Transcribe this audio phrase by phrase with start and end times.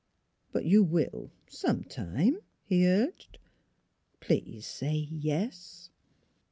[0.51, 3.37] "But you will, sometime," he urged."
[4.19, 5.91] Please say yes."